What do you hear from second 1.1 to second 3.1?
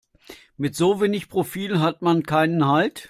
Profil hat man keinen Halt.